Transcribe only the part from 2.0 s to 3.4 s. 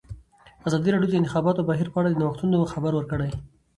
د نوښتونو خبر ورکړی.